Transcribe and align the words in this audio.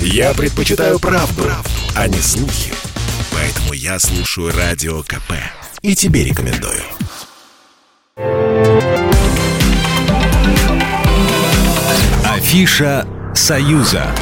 Я 0.00 0.34
предпочитаю 0.34 0.98
правду, 0.98 1.42
правду, 1.42 1.70
а 1.94 2.08
не 2.08 2.18
слухи. 2.18 2.72
Поэтому 3.32 3.72
я 3.72 3.98
слушаю 3.98 4.52
Радио 4.56 5.02
КП. 5.02 5.32
И 5.82 5.94
тебе 5.94 6.24
рекомендую. 6.24 6.82
Афиша 12.24 13.06
«Союза». 13.34 14.14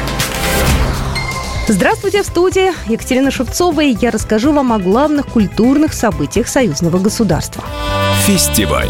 Здравствуйте, 1.67 2.21
в 2.21 2.27
студии 2.27 2.71
Екатерина 2.87 3.31
Шевцова, 3.31 3.81
и 3.81 3.95
я 3.99 4.11
расскажу 4.11 4.51
вам 4.53 4.71
о 4.71 4.77
главных 4.77 5.25
культурных 5.25 5.93
событиях 5.93 6.47
союзного 6.47 6.99
государства. 6.99 7.63
Фестиваль. 8.25 8.89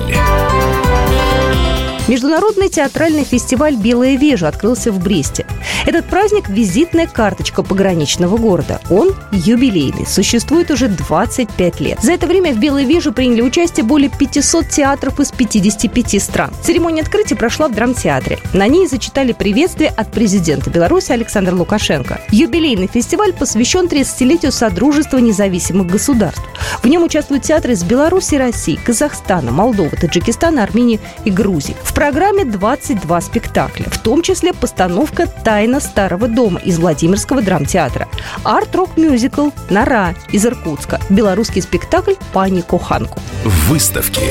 Международный 2.08 2.70
театральный 2.70 3.24
фестиваль 3.24 3.76
«Белая 3.76 4.16
вежа» 4.16 4.48
открылся 4.48 4.92
в 4.92 5.00
Бресте. 5.04 5.48
Этот 5.88 6.06
праздник– 6.06 6.48
визитная 6.50 7.08
карточка 7.08 7.64
пограничного 7.64 8.38
города. 8.38 8.80
Он 8.92 9.16
юбилейный, 9.32 10.06
существует 10.06 10.70
уже 10.70 10.88
25 10.88 11.80
лет. 11.80 12.00
За 12.04 12.12
это 12.12 12.28
время 12.28 12.54
в 12.54 12.60
«Белой 12.60 12.86
веже» 12.86 13.12
приняли 13.12 13.42
участие 13.42 13.84
более 13.84 14.12
500 14.12 14.70
театров 14.70 15.20
из 15.20 15.32
55 15.32 16.22
стран. 16.22 16.52
Церемония 16.62 17.02
открытия 17.02 17.36
прошла 17.36 17.70
в 17.70 17.74
драмтеатре. 17.74 18.38
На 18.54 18.68
ней 18.68 18.88
зачитали 18.88 19.32
приветствие 19.32 19.90
от 19.90 20.12
президента 20.12 20.70
Беларуси 20.70 21.12
Александра 21.12 21.56
Лукашенко. 21.56 22.22
Юбилейный 22.30 22.88
фестиваль 22.88 23.34
посвящен 23.34 23.86
30-летию 23.86 24.52
Содружества 24.52 25.18
независимых 25.18 25.88
государств. 25.88 26.44
В 26.84 26.88
нем 26.88 27.04
участвуют 27.04 27.44
театры 27.44 27.74
из 27.74 27.84
Беларуси, 27.84 28.36
России, 28.36 28.80
Казахстана, 28.84 29.52
Молдовы, 29.52 29.98
Таджикистана, 29.98 30.62
Армении 30.62 31.00
и 31.24 31.32
Грузии. 31.32 31.76
В 31.84 31.95
программе 31.96 32.44
22 32.46 33.22
спектакля, 33.22 33.86
в 33.90 33.98
том 34.00 34.22
числе 34.22 34.54
постановка 34.54 35.28
«Тайна 35.28 35.80
старого 35.80 36.28
дома» 36.28 36.60
из 36.60 36.78
Владимирского 36.78 37.42
драмтеатра, 37.42 38.08
арт-рок-мюзикл 38.44 39.50
«Нора» 39.70 40.14
из 40.30 40.46
Иркутска, 40.46 41.00
белорусский 41.10 41.62
спектакль 41.62 42.14
«Пани 42.34 42.62
Коханку». 42.62 43.20
Выставки. 43.46 44.22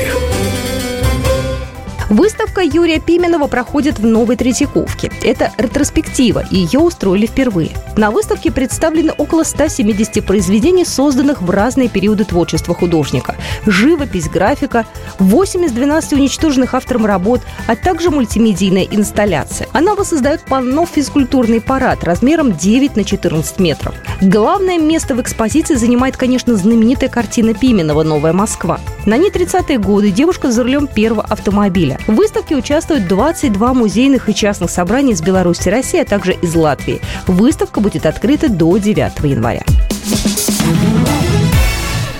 Выставка 2.09 2.61
Юрия 2.61 2.99
Пименова 2.99 3.47
проходит 3.47 3.97
в 3.97 4.05
Новой 4.05 4.35
Третьяковке. 4.35 5.11
Это 5.23 5.51
ретроспектива, 5.57 6.43
и 6.51 6.57
ее 6.57 6.79
устроили 6.79 7.25
впервые. 7.25 7.71
На 7.97 8.11
выставке 8.11 8.51
представлены 8.51 9.11
около 9.17 9.43
170 9.43 10.23
произведений, 10.23 10.85
созданных 10.85 11.41
в 11.41 11.49
разные 11.49 11.89
периоды 11.89 12.23
творчества 12.23 12.75
художника. 12.75 13.35
Живопись, 13.65 14.29
графика, 14.29 14.85
8 15.19 15.65
из 15.65 15.71
12 15.71 16.13
уничтоженных 16.13 16.73
автором 16.73 17.05
работ, 17.05 17.41
а 17.67 17.75
также 17.75 18.09
мультимедийная 18.09 18.83
инсталляция. 18.83 19.67
Она 19.73 19.95
воссоздает 19.95 20.41
панно 20.41 20.85
физкультурный 20.85 21.61
парад 21.61 22.03
размером 22.03 22.55
9 22.55 22.95
на 22.95 23.03
14 23.03 23.59
метров. 23.59 23.95
Главное 24.21 24.77
место 24.77 25.15
в 25.15 25.21
экспозиции 25.21 25.75
занимает, 25.75 26.17
конечно, 26.17 26.55
знаменитая 26.55 27.09
картина 27.09 27.53
Пименова 27.53 28.03
«Новая 28.03 28.33
Москва». 28.33 28.79
На 29.05 29.17
ней 29.17 29.29
30-е 29.29 29.77
годы 29.77 30.11
девушка 30.11 30.51
за 30.51 30.63
рулем 30.63 30.87
первого 30.87 31.23
автомобиля. 31.23 31.99
В 32.07 32.15
выставке 32.15 32.55
участвуют 32.55 33.07
22 33.07 33.73
музейных 33.73 34.29
и 34.29 34.35
частных 34.35 34.71
собраний 34.71 35.13
из 35.13 35.21
Беларуси, 35.21 35.69
России, 35.69 35.99
а 35.99 36.05
также 36.05 36.33
из 36.33 36.55
Латвии. 36.55 37.01
Выставка 37.27 37.79
будет 37.79 38.05
открыта 38.05 38.49
до 38.49 38.77
9 38.77 39.23
января. 39.23 39.63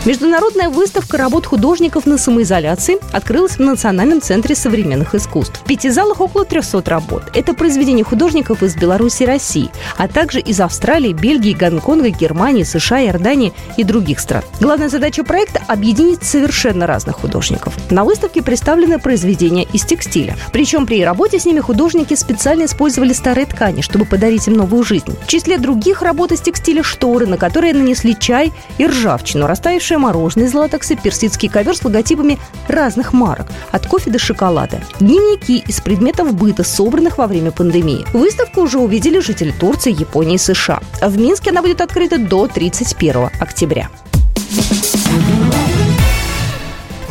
Международная 0.06 0.70
выставка 0.70 1.18
работ 1.18 1.48
художников 1.48 2.06
на 2.06 2.20
самоизоляции 2.20 3.00
открылась 3.12 3.54
в 3.54 3.60
Национальном 3.60 4.22
центре 4.22 4.54
современных 4.54 5.16
искусств. 5.16 5.62
В 5.62 5.68
пяти 5.68 5.90
залах 5.90 6.22
около 6.22 6.46
300 6.46 6.84
работ. 6.92 7.24
Это 7.34 7.56
произведения 7.56 8.04
художников 8.04 8.62
из 8.62 8.76
Беларуси 8.76 9.24
и 9.24 9.26
России, 9.26 9.72
а 9.98 10.08
также 10.08 10.42
из 10.42 10.60
Австралии, 10.60 11.12
Бельгии, 11.12 11.54
Гонконга, 11.54 12.10
Германии, 12.10 12.62
США, 12.62 13.04
Иордании 13.04 13.52
и 13.78 13.84
других 13.84 14.20
стран. 14.20 14.44
Главная 14.62 14.90
задача 14.90 15.24
проекта– 15.24 15.64
объединить 15.68 16.24
совершенно 16.24 16.86
разных 16.86 17.16
художников. 17.16 17.74
На 17.90 18.04
выставке 18.04 18.44
представлены 18.44 19.00
произведения 19.00 19.64
из 19.64 19.86
текстиля. 19.86 20.38
Причем 20.54 20.86
при 20.86 21.04
работе 21.04 21.40
с 21.40 21.46
ними 21.46 21.62
художники 21.62 22.14
специально 22.14 22.66
использовали 22.66 23.12
старые 23.12 23.48
ткани, 23.48 23.82
чтобы 23.82 24.06
подарить 24.06 24.48
им 24.48 24.54
новую 24.54 24.84
жизнь. 24.84 25.18
В 25.24 25.28
числе 25.28 25.58
других 25.58 26.04
работ 26.04 26.32
из 26.32 26.42
текстиля 26.42 26.84
шторы, 26.84 27.26
на 27.26 27.38
которые 27.38 27.74
нанесли 27.74 28.16
чай 28.16 28.54
и 28.78 28.86
ржавчину, 28.86 29.48
растаявшие 29.48 29.95
свежее 29.96 29.98
мороженое 29.98 30.48
из 30.48 30.54
латекса, 30.54 30.96
персидский 30.96 31.50
ковер 31.50 31.76
с 31.76 31.84
логотипами 31.84 32.38
разных 32.68 33.14
марок, 33.14 33.48
от 33.72 33.88
кофе 33.88 34.12
до 34.12 34.20
шоколада, 34.20 34.82
дневники 35.00 35.64
из 35.68 35.80
предметов 35.82 36.34
быта, 36.34 36.64
собранных 36.64 37.18
во 37.18 37.28
время 37.28 37.52
пандемии. 37.52 38.06
Выставку 38.14 38.62
уже 38.62 38.80
увидели 38.80 39.20
жители 39.20 39.52
Турции, 39.52 39.92
Японии 39.92 40.36
и 40.36 40.38
США. 40.38 40.80
В 41.02 41.18
Минске 41.18 41.52
она 41.52 41.62
будет 41.62 41.82
открыта 41.82 42.18
до 42.18 42.48
31 42.48 43.30
октября. 43.40 43.90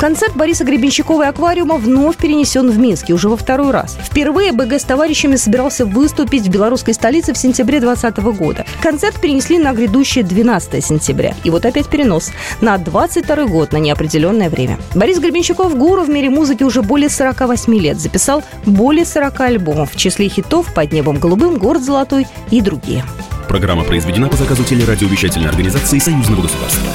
Концерт 0.04 0.36
Бориса 0.36 0.64
Гребенщикова 0.64 1.22
и 1.22 1.26
«Аквариума» 1.28 1.76
вновь 1.76 2.18
перенесен 2.18 2.70
в 2.70 2.76
Минске 2.76 3.14
уже 3.14 3.30
во 3.30 3.38
второй 3.38 3.70
раз. 3.70 3.96
Впервые 4.02 4.52
БГ 4.52 4.74
с 4.74 4.84
товарищами 4.84 5.36
собирался 5.36 5.86
выступить 5.86 6.42
в 6.42 6.50
белорусской 6.50 6.92
столице 6.92 7.32
в 7.32 7.38
сентябре 7.38 7.80
2020 7.80 8.38
года. 8.38 8.66
Концерт 8.82 9.18
перенесли 9.18 9.56
на 9.56 9.72
грядущее 9.72 10.22
12 10.22 10.84
сентября. 10.84 11.34
И 11.42 11.48
вот 11.48 11.64
опять 11.64 11.88
перенос 11.88 12.32
на 12.60 12.76
22 12.76 13.46
год 13.46 13.72
на 13.72 13.78
неопределенное 13.78 14.50
время. 14.50 14.78
Борис 14.94 15.20
Гребенщиков– 15.20 15.74
гуру 15.78 16.02
в 16.02 16.10
мире 16.10 16.28
музыки 16.28 16.64
уже 16.64 16.82
более 16.82 17.08
48 17.08 17.74
лет. 17.74 17.98
Записал 17.98 18.42
более 18.66 19.06
40 19.06 19.40
альбомов, 19.40 19.92
в 19.92 19.96
числе 19.96 20.28
хитов 20.28 20.74
«Под 20.74 20.92
небом 20.92 21.18
голубым», 21.18 21.56
«Город 21.56 21.82
золотой» 21.82 22.26
и 22.50 22.60
другие. 22.60 23.06
Программа 23.48 23.84
произведена 23.84 24.28
по 24.28 24.36
заказу 24.36 24.64
телерадиовещательной 24.64 25.48
организации 25.48 25.98
Союзного 25.98 26.42
государства. 26.42 26.90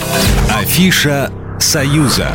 Афиша 0.56 1.32
«Союза». 1.58 2.34